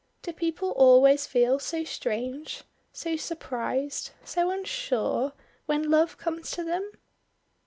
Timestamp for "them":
6.63-6.89